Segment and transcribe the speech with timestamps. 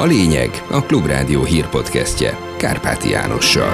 [0.00, 3.72] A lényeg a Klubrádió hírpodcastje Kárpáti Jánossal.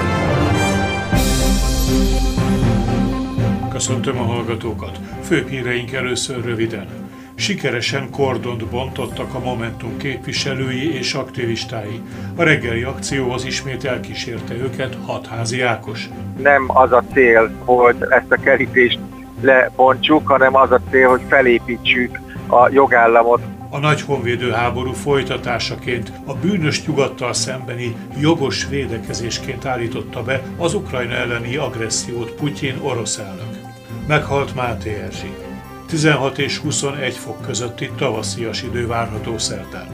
[3.71, 4.99] Köszöntöm a hallgatókat.
[5.23, 6.87] Főbb híreink először röviden.
[7.35, 12.01] Sikeresen kordont bontottak a Momentum képviselői és aktivistái.
[12.35, 16.09] A reggeli akcióhoz ismét elkísérte őket hatházi Ákos.
[16.37, 18.99] Nem az a cél, hogy ezt a kerítést
[19.41, 23.41] lebontsuk, hanem az a cél, hogy felépítsük a jogállamot.
[23.69, 31.13] A nagy honvédő háború folytatásaként a bűnös nyugattal szembeni jogos védekezésként állította be az Ukrajna
[31.13, 33.57] elleni agressziót Putyin orosz elnök.
[34.07, 35.33] Meghalt Máté Erzsi.
[35.87, 39.87] 16 és 21 fok közötti tavaszias idő várható szerdán.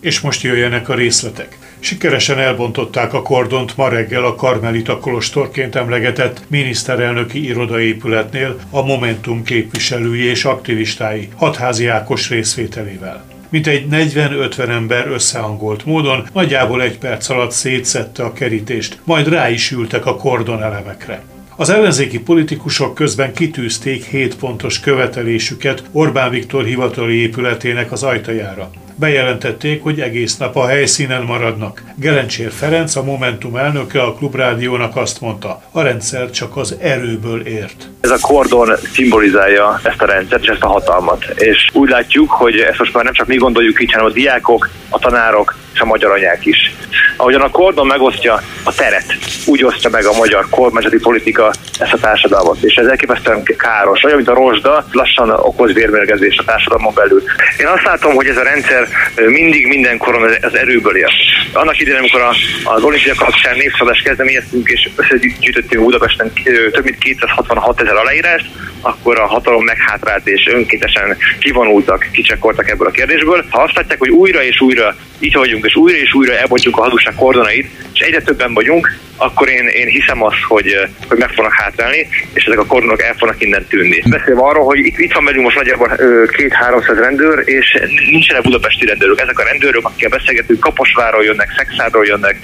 [0.00, 1.61] És most jöjjenek a részletek.
[1.84, 10.24] Sikeresen elbontották a kordont ma reggel a Karmelita Kolostorként emlegetett miniszterelnöki irodaépületnél a Momentum képviselői
[10.24, 18.24] és aktivistái hatházi Ákos részvételével egy 40-50 ember összehangolt módon nagyjából egy perc alatt szétszette
[18.24, 21.22] a kerítést, majd rá is ültek a kordonelemekre.
[21.56, 28.70] Az ellenzéki politikusok közben kitűzték 7 pontos követelésüket Orbán Viktor hivatali épületének az ajtajára.
[28.94, 31.82] Bejelentették, hogy egész nap a helyszínen maradnak.
[31.94, 37.88] Gelencsér Ferenc, a Momentum elnöke a Klubrádiónak azt mondta, a rendszer csak az erőből ért.
[38.00, 41.24] Ez a kordon szimbolizálja ezt a rendszert ezt a hatalmat.
[41.34, 44.70] És úgy látjuk, hogy ezt most már nem csak mi gondoljuk így, hanem a diákok,
[44.88, 46.74] a tanárok és a magyar anyák is.
[47.16, 49.14] Ahogyan a kordon megosztja a teret,
[49.46, 52.62] úgy osztja meg a magyar kormányzati politika ezt a társadalmat.
[52.62, 54.04] És ez elképesztően káros.
[54.04, 57.22] Olyan, mint a rozsda, lassan okoz vérmérgezést a társadalmon belül.
[57.58, 58.81] Én azt látom, hogy ez a rendszer
[59.16, 61.10] mindig mindenkoron az erőből él.
[61.52, 62.20] Annak idején, amikor
[62.64, 66.32] az olimpia kapcsán népszabást kezdeményeztünk, és összegyűjtöttünk Budapesten
[66.72, 68.46] több mint 266 ezer aláírást,
[68.80, 73.44] akkor a hatalom meghátrált és önkéntesen kivonultak, kicsekkoltak ebből a kérdésből.
[73.50, 76.82] Ha azt látják, hogy újra és újra itt vagyunk, és újra és újra elbontjuk a
[76.82, 81.52] hazugság kordonait, és egyre többen vagyunk, akkor én, én hiszem azt, hogy, hogy meg fognak
[81.52, 84.02] hátrálni, és ezek a kordonok el fognak innen tűnni.
[84.10, 87.78] Beszélve arról, hogy itt, itt van velünk most nagyjából két-háromszáz rendőr, és
[88.10, 89.20] nincsenek budapesti rendőrök.
[89.20, 92.36] Ezek a rendőrök, akikkel beszélgetünk, Kaposváról jönnek, Szexádról jönnek,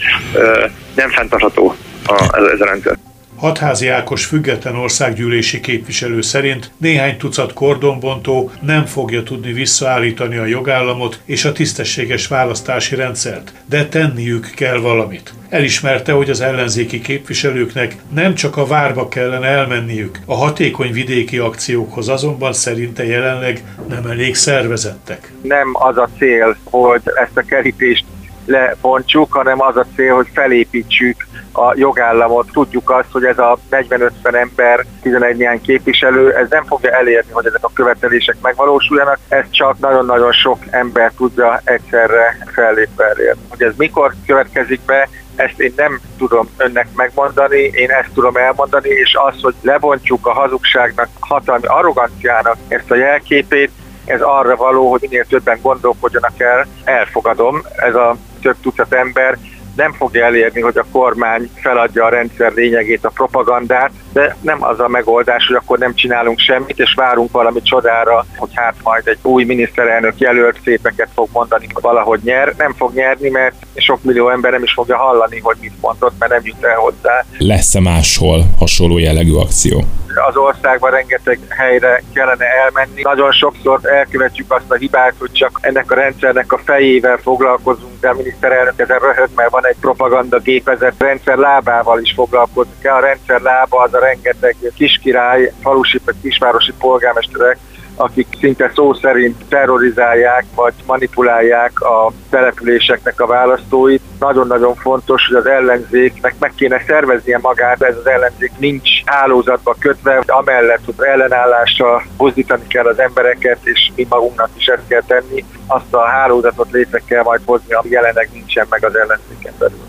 [0.94, 3.07] nem fenntartható a, ez, ez a rendszer.
[3.38, 11.20] Hatházi Ákos független országgyűlési képviselő szerint néhány tucat kordonbontó nem fogja tudni visszaállítani a jogállamot
[11.24, 15.32] és a tisztességes választási rendszert, de tenniük kell valamit.
[15.48, 22.08] Elismerte, hogy az ellenzéki képviselőknek nem csak a várba kellene elmenniük, a hatékony vidéki akciókhoz
[22.08, 25.32] azonban szerinte jelenleg nem elég szervezettek.
[25.42, 28.04] Nem az a cél, hogy ezt a kerítést
[28.48, 32.50] lebontsuk, hanem az a cél, hogy felépítsük a jogállamot.
[32.52, 37.46] Tudjuk azt, hogy ez a 40-50 ember, 11 néhány képviselő, ez nem fogja elérni, hogy
[37.46, 43.40] ezek a követelések megvalósuljanak, ez csak nagyon-nagyon sok ember tudja egyszerre fellépve elérni.
[43.48, 48.88] Hogy ez mikor következik be, ezt én nem tudom önnek megmondani, én ezt tudom elmondani,
[48.88, 53.70] és az, hogy lebontjuk a hazugságnak, hatalmi arroganciának ezt a jelképét,
[54.04, 59.38] ez arra való, hogy minél többen gondolkodjanak el, elfogadom, ez a több tucat ember
[59.76, 64.80] nem fogja elérni, hogy a kormány feladja a rendszer lényegét, a propagandát, de nem az
[64.80, 69.18] a megoldás, hogy akkor nem csinálunk semmit, és várunk valami csodára, hogy hát majd egy
[69.22, 72.54] új miniszterelnök jelölt szépeket fog mondani, valahogy nyer.
[72.56, 76.32] Nem fog nyerni, mert sok millió ember nem is fogja hallani, hogy mit mondott, mert
[76.32, 77.24] nem jut el hozzá.
[77.38, 79.84] Lesz-e máshol hasonló jellegű akció?
[80.26, 83.02] Az országban rengeteg helyre kellene elmenni.
[83.02, 88.08] Nagyon sokszor elkövetjük azt a hibát, hogy csak ennek a rendszernek a fejével foglalkozunk, de
[88.08, 92.94] a miniszterelnök ezen röhög, mert van egy propaganda gépezet rendszer lábával is foglalkozni kell.
[92.94, 97.58] A rendszer lába az a rengeteg kiskirály, falusi vagy kisvárosi polgármesterek,
[97.98, 104.02] akik szinte szó szerint terrorizálják vagy manipulálják a településeknek a választóit.
[104.18, 110.22] Nagyon-nagyon fontos, hogy az ellenzéknek meg kéne szerveznie magát, ez az ellenzék nincs hálózatba kötve,
[110.26, 115.94] amellett, hogy ellenállással buzdítani kell az embereket, és mi magunknak is ezt kell tenni, azt
[115.94, 119.87] a hálózatot létre kell majd hozni, ami jelenleg nincsen meg az ellenzéken belül.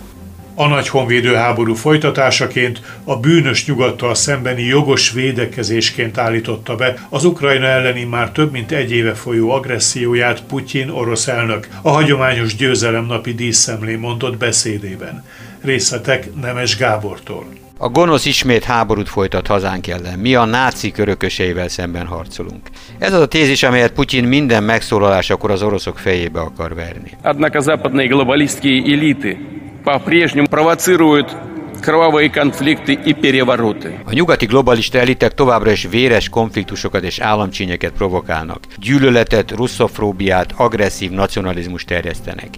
[0.59, 7.67] A nagy honvédő háború folytatásaként a bűnös nyugattal szembeni jogos védekezésként állította be az Ukrajna
[7.67, 13.95] elleni már több mint egy éve folyó agresszióját Putyin orosz elnök a hagyományos győzelemnapi díszszemlé
[13.95, 15.25] mondott beszédében.
[15.63, 17.47] Részletek Nemes Gábortól.
[17.79, 20.19] A gonosz ismét háborút folytat hazánk ellen.
[20.19, 22.69] Mi a náci örököseivel szemben harcolunk.
[22.99, 27.11] Ez az a tézis, amelyet Putyin minden megszólalásakor az oroszok fejébe akar verni.
[27.23, 29.39] Однако западные глобалистские элиты
[29.85, 31.37] по-прежнему провоцируют
[31.85, 34.01] кровавые конфликты и перевороты.
[34.05, 38.61] A nyugati globalista elitek továbbra is véres konfliktusokat és államcsínyeket provokálnak.
[38.79, 42.49] Gyűlöletet, russzofóbiát, agresszív nacionalizmus terjesztenek.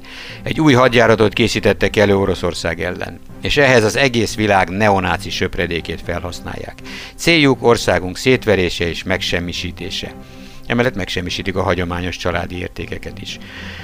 [0.43, 3.21] Egy új hadjáratot készítettek elő Oroszország ellen.
[3.43, 6.75] És ehhez az egész világ neonáci söpredékét felhasználják.
[7.17, 10.12] Céljuk országunk szétverése és megsemmisítése.
[10.72, 13.38] Emellett megsemmisítik a hagyományos családi értékeket is.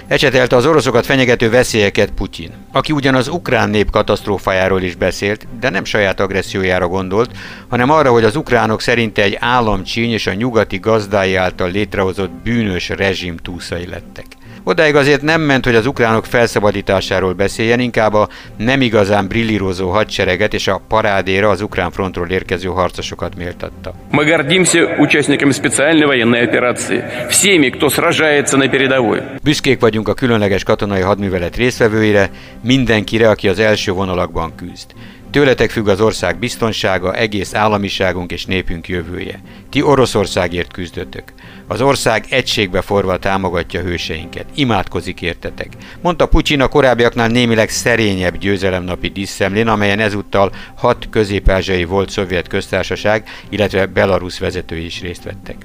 [0.07, 5.69] Ecsetelte az oroszokat fenyegető veszélyeket Putyin, aki ugyan az ukrán nép katasztrófájáról is beszélt, de
[5.69, 7.37] nem saját agressziójára gondolt,
[7.67, 12.89] hanem arra, hogy az ukránok szerinte egy államcsíny és a nyugati gazdái által létrehozott bűnös
[12.89, 14.25] rezsim túszai lettek.
[14.66, 20.54] Odáig azért nem ment, hogy az ukránok felszabadításáról beszéljen, inkább a nem igazán brillírozó hadsereget
[20.54, 23.94] és a parádéra az ukrán frontról érkező harcosokat méltatta.
[24.10, 29.20] Мы гордимся участниками специальной военной операции, всеми, кто сражается на передовой.
[29.42, 32.30] Büszkék vagyunk a különleges katonai hadművelet résztvevőire,
[32.62, 34.90] mindenkire, aki az első vonalakban küzd.
[35.31, 39.41] Tőletek függ az ország biztonsága, egész államiságunk és népünk jövője.
[39.69, 41.23] Ti Oroszországért küzdötök.
[41.67, 44.45] Az ország egységbe forva támogatja hőseinket.
[44.55, 45.67] Imádkozik értetek.
[46.01, 51.51] Mondta Putyin a korábbiaknál némileg szerényebb győzelemnapi diszemlén, amelyen ezúttal hat közép
[51.87, 55.55] volt szovjet köztársaság, illetve Belarus vezetői is részt vettek.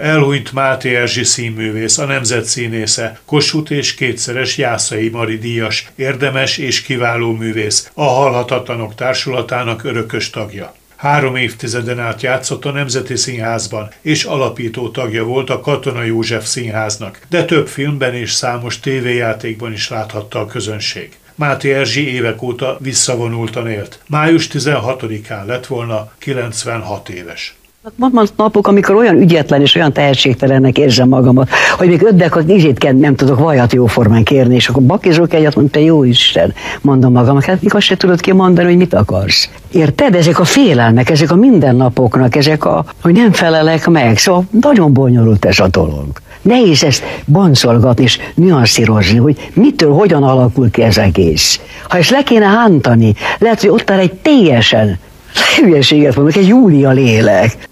[0.00, 6.82] Elhunyt Máté Erzsi színművész, a nemzet színésze, Kossuth és kétszeres Jászai Mari díjas, érdemes és
[6.82, 10.74] kiváló művész, a Halhatatlanok Társulatának örökös tagja.
[10.96, 17.20] Három évtizeden át játszott a Nemzeti Színházban, és alapító tagja volt a Katona József Színháznak,
[17.28, 21.16] de több filmben és számos tévéjátékban is láthatta a közönség.
[21.34, 23.98] Máté Erzsi évek óta visszavonultan élt.
[24.06, 27.54] Május 16-án lett volna 96 éves.
[27.96, 31.48] Vannak napok, amikor olyan ügyetlen és olyan tehetségtelennek érzem magamat,
[31.78, 35.78] hogy még öddek az izét nem tudok vajat jóformán kérni, és akkor bakizok egyet, mondta,
[35.78, 39.48] jó Isten, mondom magam, hát azt se tudod kimondani, hogy mit akarsz.
[39.72, 40.14] Érted?
[40.14, 45.44] Ezek a félelmek, ezek a mindennapoknak, ezek a, hogy nem felelek meg, szóval nagyon bonyolult
[45.44, 46.06] ez a dolog.
[46.42, 51.60] Nehéz ezt boncolgatni és nüanszírozni, hogy mitől, hogyan alakul ki ez egész.
[51.88, 54.98] Ha ezt le kéne hántani, lehet, hogy ott áll egy teljesen
[55.60, 57.68] hülyeséget mondok, egy Júlia lélek.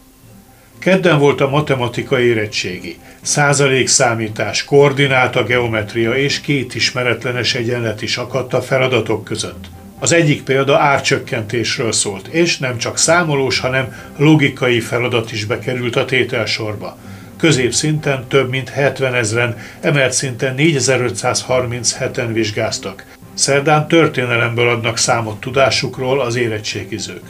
[0.88, 2.96] Kedden volt a matematika érettségi.
[3.22, 9.64] Százalék számítás, koordináta, geometria és két ismeretlenes egyenlet is akadt a feladatok között.
[9.98, 16.04] Az egyik példa árcsökkentésről szólt, és nem csak számolós, hanem logikai feladat is bekerült a
[16.04, 16.98] tételsorba.
[17.36, 23.04] Középszinten több mint 70 ezeren, emelt szinten 4537-en vizsgáztak.
[23.34, 27.22] Szerdán történelemből adnak számot tudásukról az érettségizők.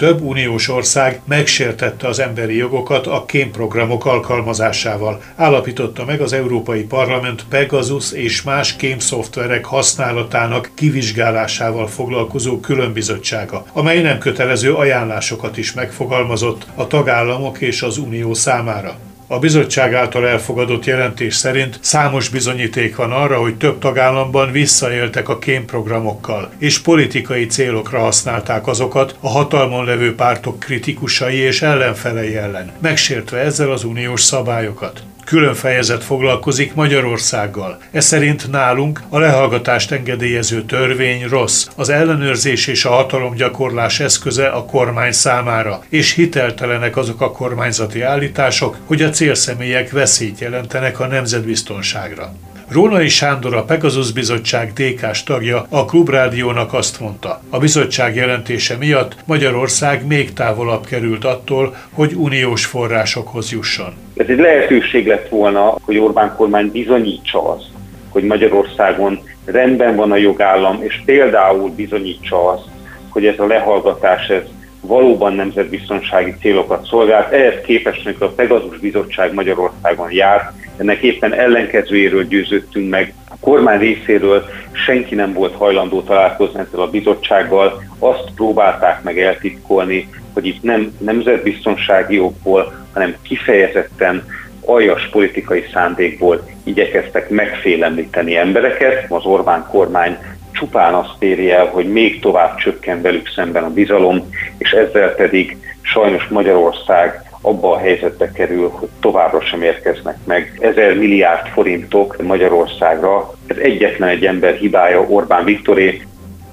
[0.00, 7.44] Több uniós ország megsértette az emberi jogokat a kémprogramok alkalmazásával, állapította meg az Európai Parlament
[7.48, 16.86] Pegasus és más kémszoftverek használatának kivizsgálásával foglalkozó különbizottsága, amely nem kötelező ajánlásokat is megfogalmazott a
[16.86, 19.09] tagállamok és az unió számára.
[19.32, 25.38] A bizottság által elfogadott jelentés szerint számos bizonyíték van arra, hogy több tagállamban visszaéltek a
[25.38, 33.38] kémprogramokkal, és politikai célokra használták azokat a hatalmon levő pártok kritikusai és ellenfelei ellen, megsértve
[33.38, 37.78] ezzel az uniós szabályokat külön fejezet foglalkozik Magyarországgal.
[37.90, 44.64] Ez szerint nálunk a lehallgatást engedélyező törvény rossz, az ellenőrzés és a hatalomgyakorlás eszköze a
[44.64, 52.32] kormány számára, és hiteltelenek azok a kormányzati állítások, hogy a célszemélyek veszélyt jelentenek a nemzetbiztonságra.
[52.72, 59.16] Rónai Sándor, a Pegasus Bizottság dk tagja a Klubrádiónak azt mondta, a bizottság jelentése miatt
[59.26, 63.92] Magyarország még távolabb került attól, hogy uniós forrásokhoz jusson.
[64.16, 67.66] Ez egy lehetőség lett volna, hogy Orbán kormány bizonyítsa azt,
[68.08, 72.64] hogy Magyarországon rendben van a jogállam, és például bizonyítsa azt,
[73.08, 74.42] hogy ez a lehallgatás ez
[74.80, 77.32] valóban nemzetbiztonsági célokat szolgált.
[77.32, 83.14] Ehhez képest, amikor a Pegasus Bizottság Magyarországon járt, ennek éppen ellenkezőjéről győződtünk meg.
[83.28, 90.08] A kormány részéről senki nem volt hajlandó találkozni ezzel a bizottsággal, azt próbálták meg eltitkolni,
[90.32, 94.26] hogy itt nem nemzetbiztonsági okból, hanem kifejezetten
[94.64, 99.10] aljas politikai szándékból igyekeztek megfélemlíteni embereket.
[99.10, 100.16] Az Orbán kormány
[100.52, 105.56] csupán azt éri el, hogy még tovább csökken velük szemben a bizalom, és ezzel pedig
[105.82, 113.34] sajnos Magyarország abba a helyzetbe kerül, hogy továbbra sem érkeznek meg ezer milliárd forintok Magyarországra.
[113.46, 116.02] Ez egyetlen egy ember hibája, Orbán Viktoré.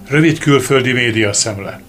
[0.09, 1.81] Rövid külföldi média szemle.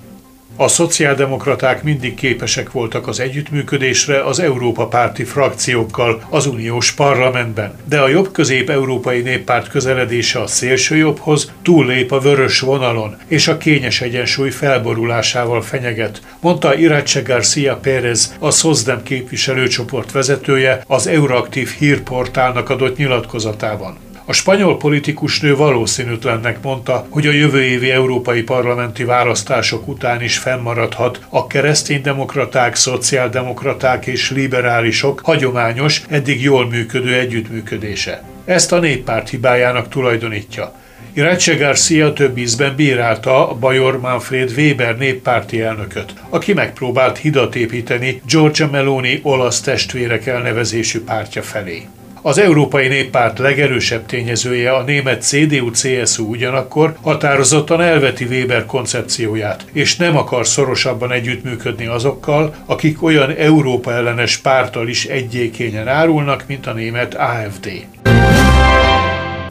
[0.60, 8.00] A szociáldemokraták mindig képesek voltak az együttműködésre az Európa párti frakciókkal az uniós parlamentben, de
[8.00, 15.62] a jobb-közép-európai néppárt közeledése a szélsőjobbhoz túllép a vörös vonalon, és a kényes egyensúly felborulásával
[15.62, 24.07] fenyeget, mondta Irache Garcia Pérez, a SZOZDEM képviselőcsoport vezetője az Euraktív hírportálnak adott nyilatkozatában.
[24.28, 30.38] A spanyol politikus nő valószínűtlennek mondta, hogy a jövő évi európai parlamenti választások után is
[30.38, 38.22] fennmaradhat a kereszténydemokraták, szociáldemokraták és liberálisok hagyományos, eddig jól működő együttműködése.
[38.44, 40.72] Ezt a néppárt hibájának tulajdonítja.
[41.12, 48.70] Irácse Garcia több ízben bírálta Bajor Manfred Weber néppárti elnököt, aki megpróbált hidat építeni Georgia
[48.70, 51.86] Meloni olasz testvérek elnevezésű pártja felé.
[52.22, 60.16] Az Európai Néppárt legerősebb tényezője a német CDU-CSU ugyanakkor határozottan elveti Weber koncepcióját, és nem
[60.16, 67.14] akar szorosabban együttműködni azokkal, akik olyan Európa ellenes pártal is egyékényen árulnak, mint a német
[67.14, 67.70] AFD.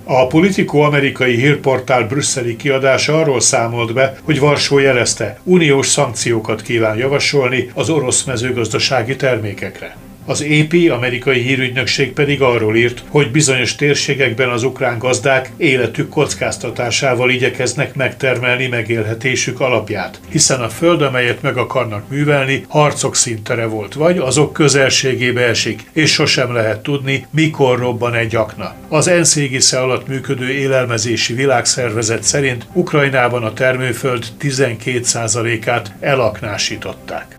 [0.03, 6.97] A Politico amerikai hírportál brüsszeli kiadása arról számolt be, hogy Varsó jelezte, uniós szankciókat kíván
[6.97, 9.95] javasolni az orosz mezőgazdasági termékekre.
[10.29, 17.29] Az AP, amerikai hírügynökség pedig arról írt, hogy bizonyos térségekben az ukrán gazdák életük kockáztatásával
[17.29, 24.17] igyekeznek megtermelni megélhetésük alapját, hiszen a föld, amelyet meg akarnak művelni, harcok szintere volt, vagy
[24.17, 28.75] azok közelségébe esik, és sosem lehet tudni, mikor robban egy akna.
[28.89, 37.38] Az ENSZ égisze alatt működő élelmezési világszervezet szerint Ukrajnában a termőföld 12%-át elaknásították.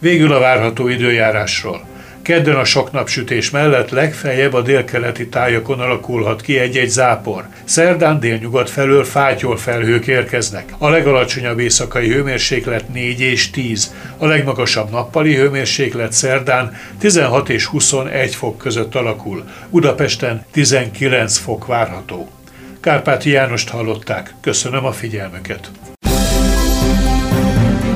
[0.00, 1.88] Végül a várható időjárásról.
[2.22, 7.46] Kedden a sok napsütés mellett legfeljebb a délkeleti tájakon alakulhat ki egy-egy zápor.
[7.64, 10.74] Szerdán délnyugat felől fátyol felhők érkeznek.
[10.78, 18.34] A legalacsonyabb éjszakai hőmérséklet 4 és 10, a legmagasabb nappali hőmérséklet szerdán 16 és 21
[18.34, 19.44] fok között alakul.
[19.70, 22.30] Budapesten 19 fok várható.
[22.80, 24.34] Kárpáti Jánost hallották.
[24.40, 25.70] Köszönöm a figyelmüket.